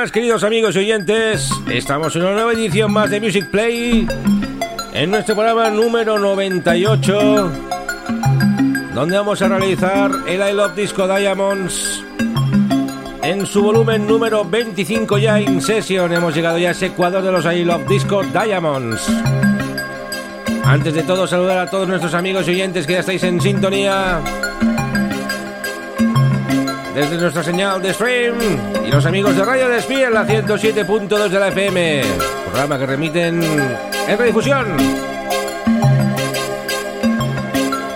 Buenas 0.00 0.12
queridos 0.12 0.44
amigos 0.44 0.74
y 0.76 0.78
oyentes, 0.78 1.50
estamos 1.70 2.16
en 2.16 2.22
una 2.22 2.32
nueva 2.32 2.54
edición 2.54 2.90
más 2.90 3.10
de 3.10 3.20
Music 3.20 3.50
Play, 3.50 4.08
en 4.94 5.10
nuestro 5.10 5.34
programa 5.34 5.68
número 5.68 6.18
98, 6.18 7.52
donde 8.94 9.18
vamos 9.18 9.42
a 9.42 9.48
realizar 9.48 10.10
el 10.26 10.40
I 10.40 10.54
Love 10.54 10.74
Disco 10.74 11.06
Diamonds 11.06 12.02
en 13.22 13.44
su 13.44 13.62
volumen 13.62 14.06
número 14.06 14.42
25 14.42 15.18
ya 15.18 15.38
en 15.38 15.60
sesión. 15.60 16.10
Hemos 16.14 16.34
llegado 16.34 16.56
ya 16.56 16.68
a 16.68 16.72
ese 16.72 16.92
cuadro 16.92 17.20
de 17.20 17.32
los 17.32 17.44
I 17.44 17.62
Love 17.64 17.86
Disco 17.86 18.22
Diamonds. 18.22 19.06
Antes 20.64 20.94
de 20.94 21.02
todo, 21.02 21.26
saludar 21.26 21.58
a 21.58 21.68
todos 21.68 21.86
nuestros 21.86 22.14
amigos 22.14 22.48
y 22.48 22.52
oyentes 22.52 22.86
que 22.86 22.94
ya 22.94 23.00
estáis 23.00 23.22
en 23.24 23.38
sintonía 23.38 24.22
desde 26.94 27.18
nuestra 27.18 27.42
señal 27.42 27.80
de 27.82 27.94
stream 27.94 28.36
y 28.86 28.90
los 28.90 29.06
amigos 29.06 29.36
de 29.36 29.44
Radio 29.44 29.68
Despiel, 29.68 30.12
la 30.12 30.26
107.2 30.26 31.28
de 31.28 31.38
la 31.38 31.48
FM, 31.48 32.02
programa 32.46 32.78
que 32.78 32.86
remiten 32.86 33.42
en 34.08 34.18
redifusión. 34.18 34.66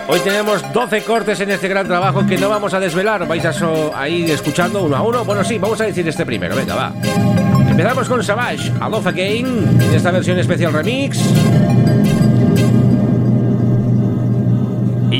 Hoy 0.07 0.19
tenemos 0.19 0.61
12 0.71 1.03
cortes 1.03 1.39
en 1.41 1.51
este 1.51 1.67
gran 1.67 1.87
trabajo 1.87 2.25
que 2.25 2.37
no 2.37 2.49
vamos 2.49 2.73
a 2.73 2.79
desvelar, 2.79 3.27
vais 3.27 3.43
a, 3.45 4.07
ir 4.07 4.31
escuchando 4.31 4.83
uno 4.83 4.95
a 4.95 5.01
uno. 5.01 5.25
Bueno, 5.25 5.43
sí, 5.43 5.57
vamos 5.57 5.81
a 5.81 5.85
decir 5.85 6.07
este 6.07 6.25
primero, 6.25 6.55
venga, 6.55 6.75
va. 6.75 6.93
Empezamos 7.69 8.07
con 8.07 8.23
Savage, 8.23 8.71
A 8.79 8.87
Love 8.87 9.07
Again, 9.07 9.81
en 9.81 9.93
esta 9.93 10.11
versión 10.11 10.39
especial 10.39 10.71
remix. 10.71 11.19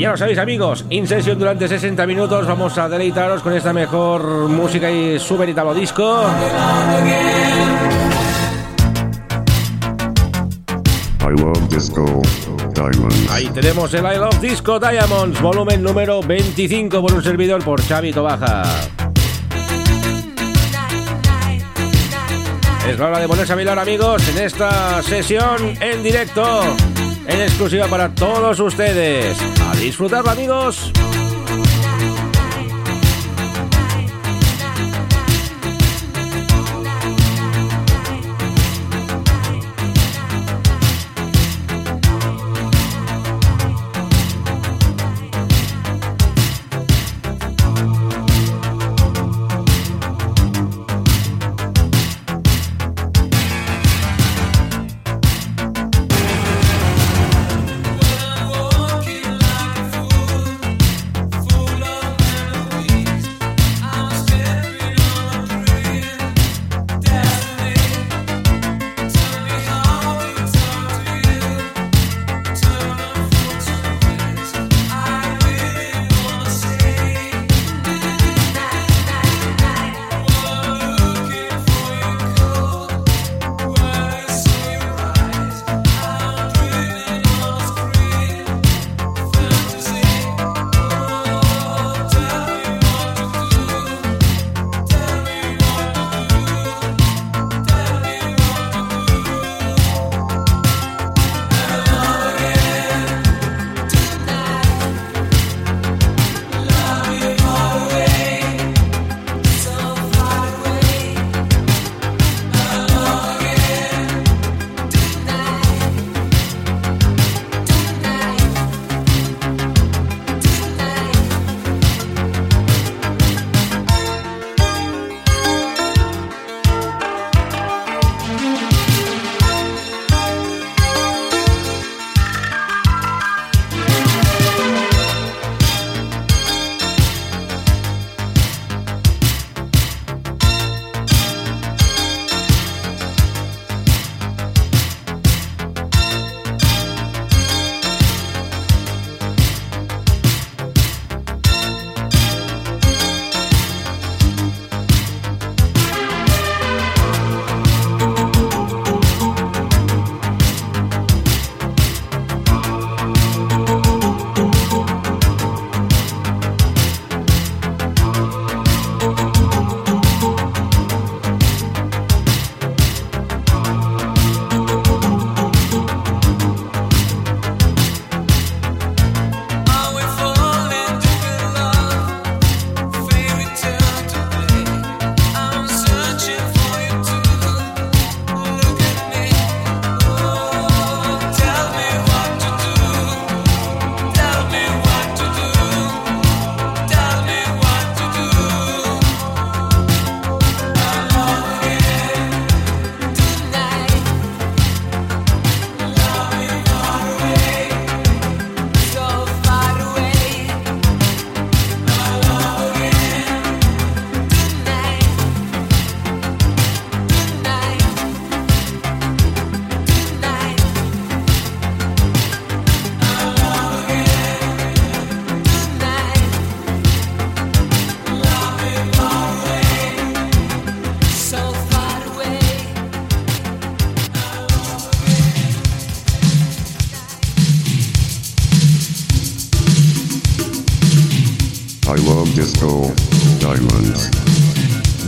Ya 0.06 0.12
lo 0.12 0.16
sabéis 0.16 0.38
amigos, 0.38 0.84
In 0.90 1.04
Session 1.04 1.36
durante 1.36 1.66
60 1.66 2.06
minutos 2.06 2.46
vamos 2.46 2.78
a 2.78 2.88
deleitaros 2.88 3.42
con 3.42 3.52
esta 3.52 3.72
mejor 3.72 4.48
música 4.48 4.88
y 4.88 5.18
super 5.18 5.48
italo 5.48 5.74
disco. 5.74 6.22
I 11.22 11.40
love 11.40 11.68
disco 11.68 12.22
Diamonds. 12.72 13.30
Ahí 13.32 13.48
tenemos 13.48 13.92
el 13.94 14.04
I 14.04 14.18
Love 14.18 14.40
Disco 14.40 14.78
Diamonds, 14.78 15.42
volumen 15.42 15.82
número 15.82 16.22
25 16.22 17.02
por 17.02 17.12
un 17.12 17.22
servidor 17.24 17.64
por 17.64 17.82
Xavi 17.82 18.12
Tobaja. 18.12 18.62
Es 22.88 22.96
la 22.96 23.06
hora 23.06 23.18
de 23.18 23.26
ponerse 23.26 23.52
a 23.52 23.56
bailar 23.56 23.80
amigos 23.80 24.22
en 24.28 24.44
esta 24.44 25.02
sesión 25.02 25.74
en 25.80 26.04
directo 26.04 26.60
en 27.26 27.40
exclusiva 27.40 27.86
para 27.88 28.08
todos 28.10 28.60
ustedes. 28.60 29.36
A 29.60 29.76
disfrutarlo 29.76 30.30
amigos. 30.30 30.92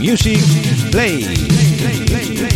Music 0.09 0.41
Play. 0.89 2.48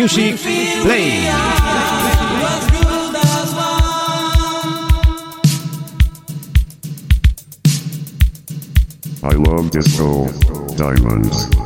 Music 0.00 0.34
Play. 0.40 1.28
I 9.22 9.34
love 9.34 9.70
disco. 9.70 10.24
Diamonds. 10.78 11.59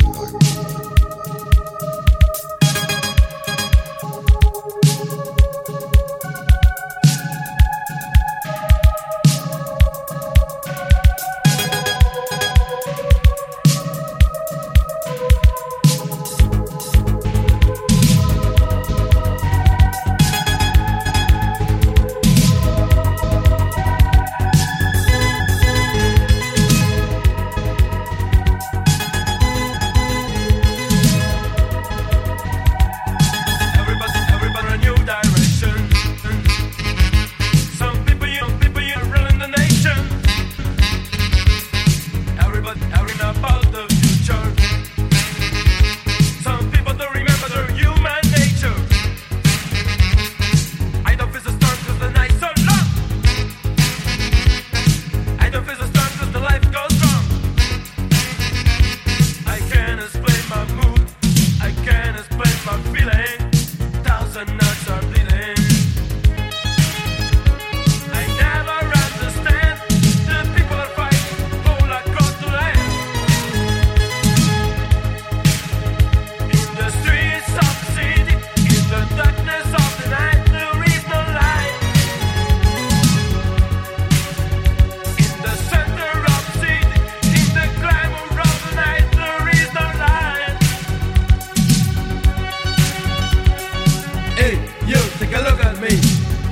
take 95.19 95.35
a 95.35 95.41
look 95.41 95.65
at 95.65 95.81
me. 95.81 96.01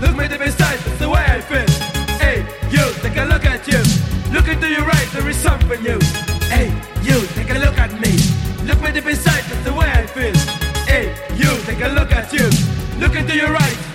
Look 0.01 0.17
me 0.17 0.29
deep 0.29 0.41
inside, 0.41 0.79
that's 0.81 0.99
the 0.99 1.09
way 1.09 1.25
I 1.25 1.41
feel. 1.41 1.69
Hey, 2.19 2.45
you, 2.71 2.85
take 3.03 3.17
a 3.17 3.25
look 3.25 3.45
at 3.45 3.67
you. 3.67 3.83
Look 4.33 4.49
into 4.49 4.69
your 4.69 4.85
eyes, 4.85 5.13
there 5.13 5.29
is 5.29 5.37
something 5.37 5.83
new. 5.83 6.01
Hey, 6.49 6.69
you, 7.03 7.27
take 7.35 7.51
a 7.51 7.59
look 7.59 7.79
at 7.79 7.93
me. 8.01 8.13
Look 8.67 8.81
me 8.83 8.93
deep 8.93 9.07
inside, 9.07 9.45
that's 9.49 9.65
the 9.65 9.73
way 9.73 9.91
I 9.91 10.07
feel. 10.07 10.37
Hey, 10.87 11.15
you, 11.35 11.51
take 11.65 11.83
a 11.83 11.89
look 11.89 12.13
at 12.13 12.33
you. 12.33 12.49
Look 12.99 13.17
into 13.17 13.37
your 13.37 13.55
eyes. 13.57 13.92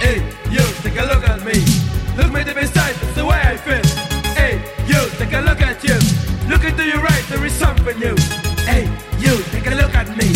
Hey, 0.00 0.18
you, 0.50 0.64
take 0.82 0.98
a 0.98 1.04
look 1.04 1.24
at 1.28 1.44
me. 1.44 1.60
Look 2.16 2.32
me 2.32 2.42
to 2.44 2.54
the 2.54 2.66
that's 2.72 3.14
the 3.14 3.24
way 3.24 3.40
I 3.40 3.56
feel. 3.56 3.84
Hey, 4.34 4.54
you, 4.86 5.00
take 5.18 5.32
a 5.32 5.40
look 5.40 5.60
at 5.60 5.84
you. 5.84 5.98
Look 6.48 6.64
into 6.64 6.84
your 6.84 7.06
eyes. 7.06 7.28
there 7.28 7.44
is 7.44 7.52
something 7.52 7.98
new. 7.98 8.16
Hey, 8.64 8.88
you, 9.18 9.42
take 9.52 9.66
a 9.66 9.74
look 9.74 9.94
at 9.94 10.08
me. 10.16 10.32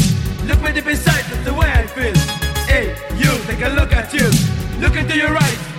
Look 0.47 0.61
me 0.63 0.73
to 0.73 0.83
the 0.83 0.95
that's 0.95 1.45
the 1.45 1.55
way 1.55 1.71
I 1.71 1.87
feel. 1.87 2.15
Hey, 2.69 2.95
you, 3.17 3.33
take 3.47 3.65
a 3.65 3.71
look 3.71 3.93
at 3.93 4.13
you. 4.13 4.29
Look 4.81 4.97
into 4.97 5.17
your 5.17 5.33
right. 5.33 5.74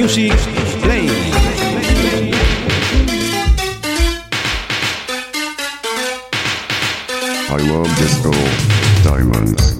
music 0.00 0.32
play. 0.80 1.08
I 7.50 7.56
love 7.68 7.94
disco 7.98 8.30
diamonds. 9.04 9.79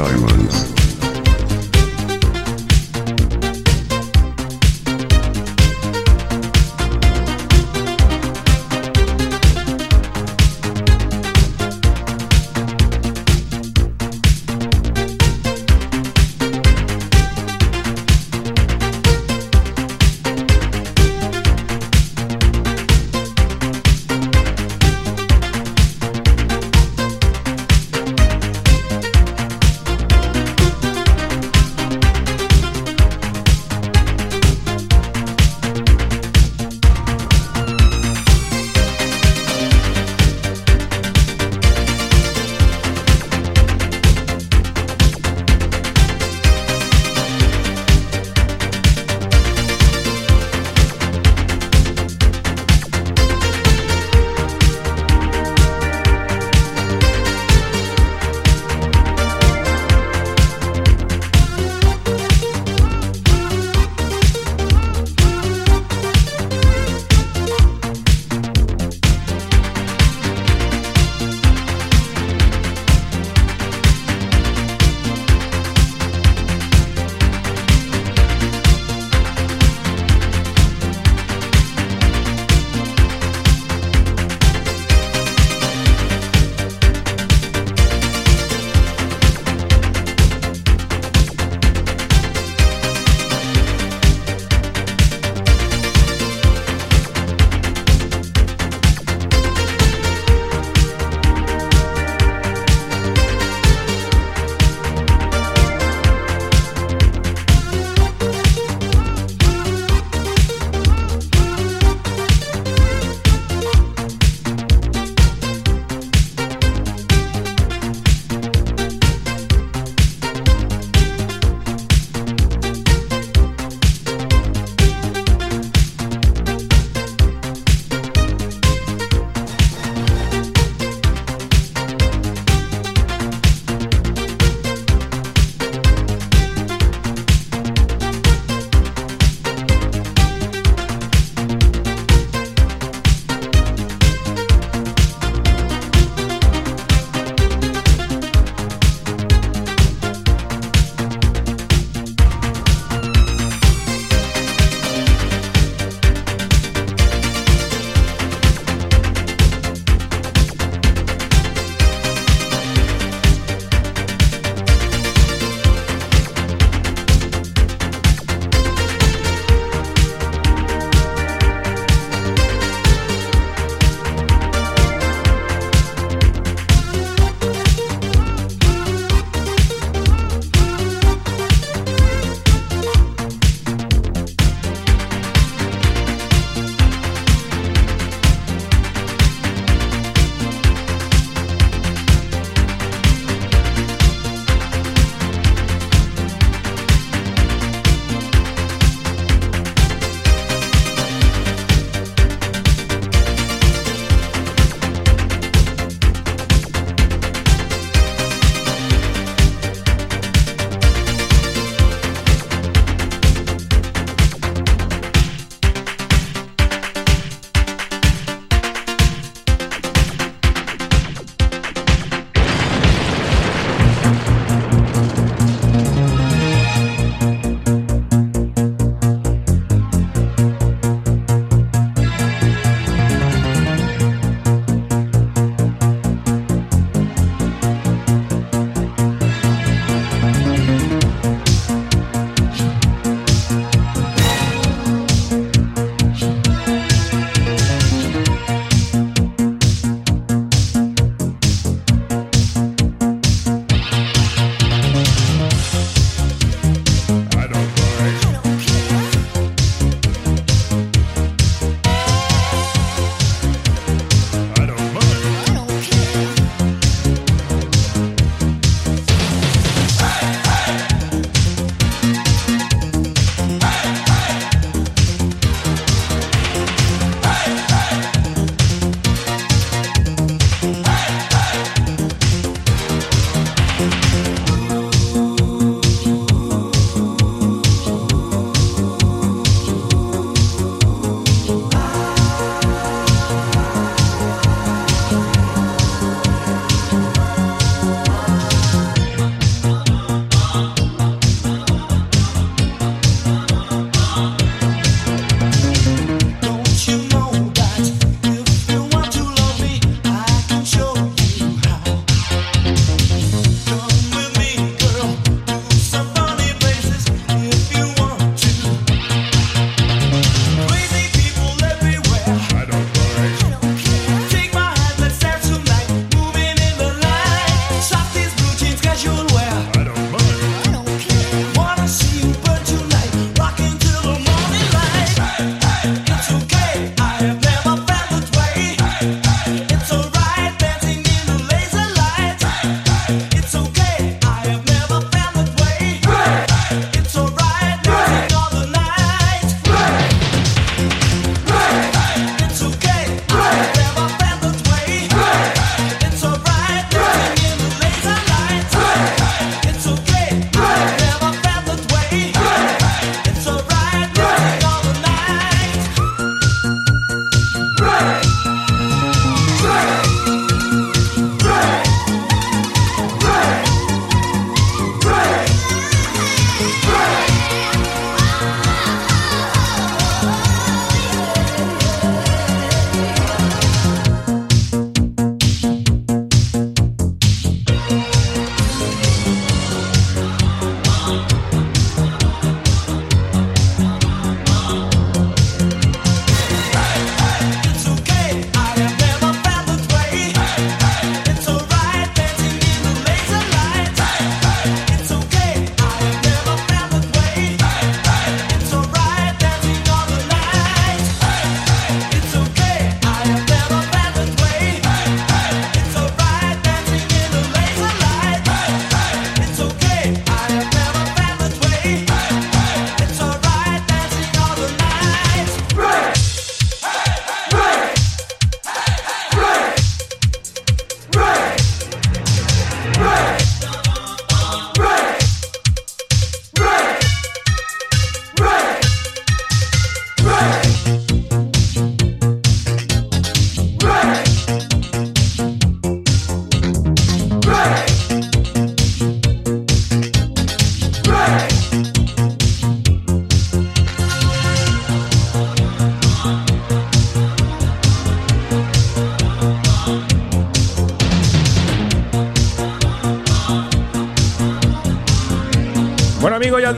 diamonds. 0.00 0.30
Thank 0.30 0.39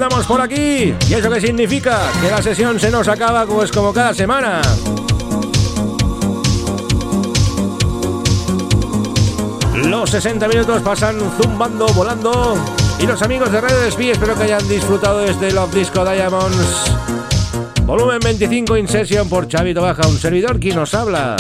andamos 0.02 0.26
por 0.26 0.40
aquí. 0.40 0.92
¿Y 1.08 1.14
eso 1.14 1.30
qué 1.30 1.40
significa? 1.40 2.00
Que 2.20 2.28
la 2.28 2.42
sesión 2.42 2.80
se 2.80 2.90
nos 2.90 3.06
acaba 3.06 3.46
pues 3.46 3.70
como 3.70 3.92
cada 3.92 4.12
semana. 4.12 4.60
Los 9.76 10.10
60 10.10 10.48
minutos 10.48 10.82
pasan 10.82 11.18
zumbando, 11.40 11.86
volando. 11.94 12.56
Y 12.98 13.06
los 13.06 13.22
amigos 13.22 13.52
de 13.52 13.60
Radio 13.60 13.78
Despí 13.78 14.10
espero 14.10 14.34
que 14.34 14.42
hayan 14.42 14.68
disfrutado 14.68 15.20
de 15.20 15.30
este 15.30 15.52
Love 15.52 15.72
Disco 15.72 16.04
Diamonds. 16.04 16.96
Volumen 17.84 18.18
25 18.20 18.76
in 18.78 18.88
session 18.88 19.28
por 19.28 19.48
Xavi 19.48 19.72
Baja, 19.72 20.08
un 20.08 20.18
servidor 20.18 20.58
que 20.58 20.74
nos 20.74 20.94
habla. 20.94 21.36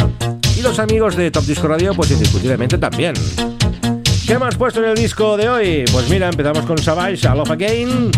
Y 0.56 0.62
los 0.62 0.78
amigos 0.78 1.16
de 1.16 1.32
Top 1.32 1.44
Disco 1.44 1.66
Radio, 1.66 1.94
pues 1.94 2.12
indiscutiblemente 2.12 2.78
también. 2.78 3.14
¿Qué 4.24 4.34
hemos 4.34 4.54
puesto 4.54 4.80
en 4.84 4.90
el 4.90 4.94
disco 4.94 5.36
de 5.36 5.48
hoy? 5.48 5.84
Pues 5.90 6.08
mira, 6.08 6.28
empezamos 6.28 6.64
con 6.64 6.78
Savage, 6.78 7.28
Love 7.28 7.50
Again. 7.50 8.12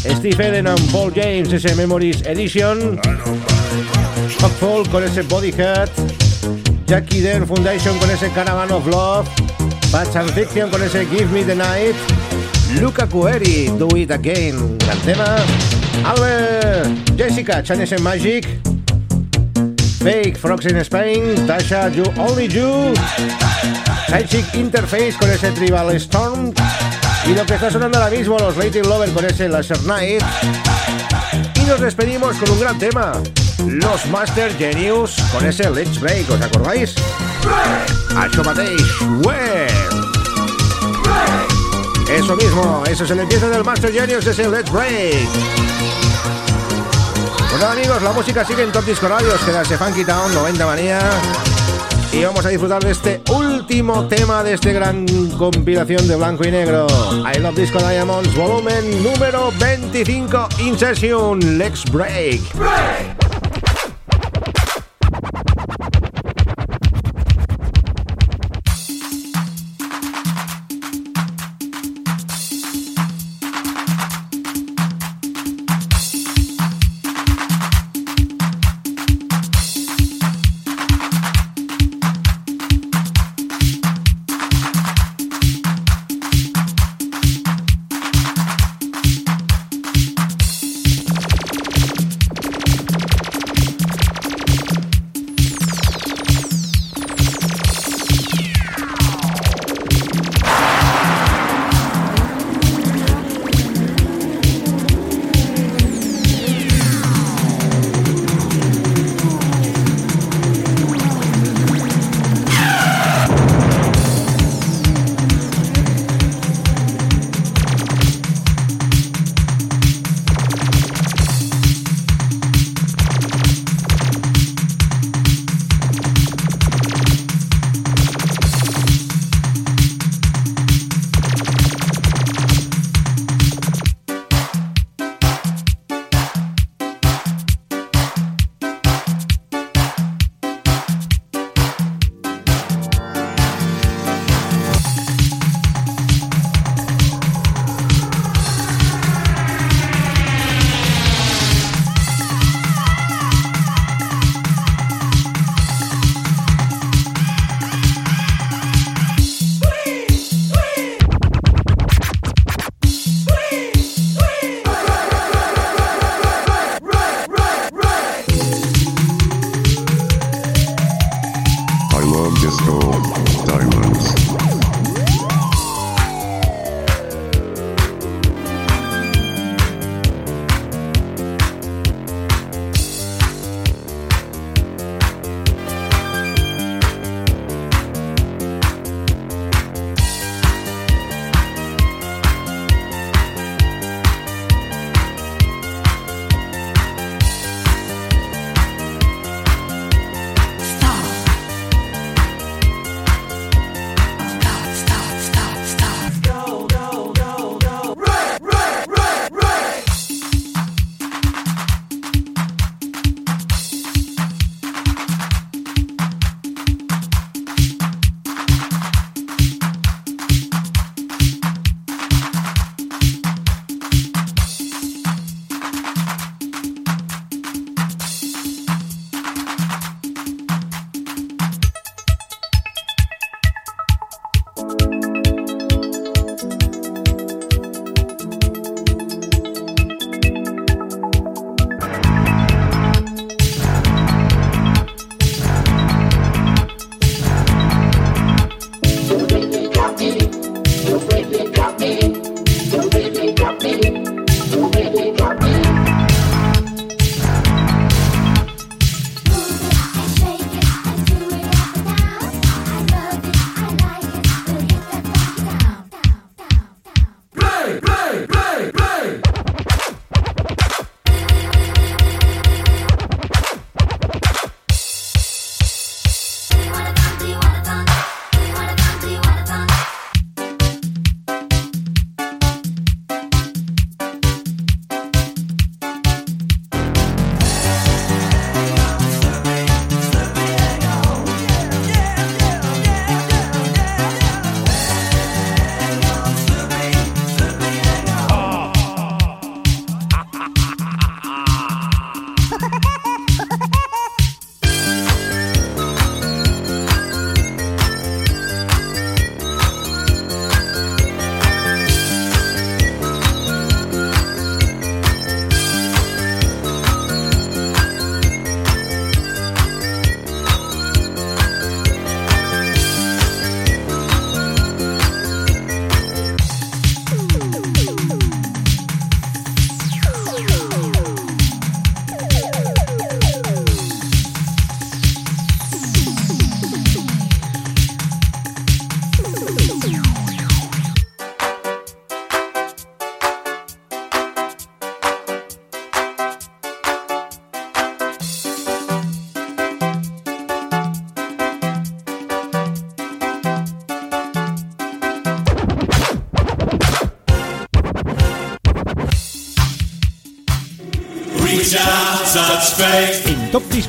Steve 0.00 0.40
Eden 0.40 0.66
and 0.66 0.80
Paul 0.90 1.10
James, 1.10 1.52
ese 1.52 1.74
Memories 1.76 2.22
Edition. 2.26 2.98
Hawkfall 4.40 4.88
con 4.88 5.04
ese 5.04 5.22
Bodyhead. 5.22 5.90
Jackie 6.86 7.20
Den 7.20 7.46
Foundation 7.46 7.98
con 7.98 8.10
ese 8.10 8.30
Caravan 8.30 8.70
of 8.72 8.86
Love. 8.86 9.28
Patch 9.92 10.16
and 10.16 10.30
Fiction 10.30 10.70
con 10.70 10.82
ese 10.82 11.04
Give 11.06 11.30
Me 11.32 11.44
the 11.44 11.54
Night. 11.54 11.94
Luca 12.80 13.06
Cueri, 13.06 13.68
Do 13.78 13.88
It 13.96 14.10
Again, 14.10 14.78
gran 14.78 14.98
tema. 15.00 15.36
Albert, 16.04 16.88
Jessica, 17.16 17.62
Chinese 17.62 17.98
Magic. 18.00 18.46
Fake, 20.02 20.38
Frogs 20.38 20.64
in 20.64 20.76
Spain. 20.78 21.34
Tasha, 21.46 21.94
You 21.94 22.04
Only 22.16 22.46
You. 22.48 22.94
Sidechick 24.08 24.54
Interface 24.54 25.18
con 25.18 25.30
ese 25.30 25.52
Tribal 25.52 25.94
Storm. 25.96 26.54
Y 27.26 27.34
lo 27.34 27.46
que 27.46 27.54
está 27.54 27.70
sonando 27.70 27.98
ahora 27.98 28.10
mismo, 28.10 28.38
los 28.38 28.56
Latin 28.56 28.82
Lover 28.82 29.10
con 29.12 29.24
ese 29.24 29.48
Laser 29.48 29.80
Night. 29.84 30.22
Y 31.54 31.60
nos 31.60 31.80
despedimos 31.80 32.36
con 32.36 32.50
un 32.50 32.60
gran 32.60 32.78
tema. 32.78 33.12
Los 33.66 34.06
Master 34.06 34.56
Genius 34.56 35.16
con 35.32 35.44
ese 35.46 35.70
Let's 35.70 36.00
Break, 36.00 36.30
¿os 36.30 36.40
acordáis? 36.40 36.94
Això 38.16 38.42
mateix, 38.44 38.82
web. 39.24 39.70
Eso 42.10 42.36
mismo, 42.36 42.82
eso 42.88 43.04
es 43.04 43.10
el 43.10 43.20
empiece 43.20 43.48
del 43.48 43.64
Master 43.64 43.92
Genius, 43.92 44.26
ese 44.26 44.48
Let's 44.48 44.70
Break. 44.70 45.28
Bueno 47.50 47.66
amigos, 47.68 48.02
la 48.02 48.12
música 48.12 48.44
sigue 48.44 48.62
en 48.62 48.72
Top 48.72 48.84
Disco 48.84 49.08
Radio, 49.08 49.32
queda 49.44 49.62
ese 49.62 49.76
Funky 49.76 50.04
Town, 50.04 50.32
90 50.34 50.66
manía. 50.66 50.98
Y 52.12 52.24
vamos 52.24 52.44
a 52.44 52.48
disfrutar 52.48 52.82
de 52.82 52.90
este 52.90 53.22
último 53.32 54.08
tema 54.08 54.42
de 54.42 54.54
este 54.54 54.72
gran 54.72 55.06
compilación 55.38 56.08
de 56.08 56.16
blanco 56.16 56.46
y 56.46 56.50
negro. 56.50 56.86
I 57.32 57.38
Love 57.38 57.54
Disco 57.54 57.78
Diamonds, 57.78 58.34
volumen 58.34 59.02
número 59.02 59.52
25, 59.60 60.48
In 60.58 60.76
Session, 60.76 61.58
Let's 61.58 61.84
Break. 61.90 62.40
I 62.56 63.19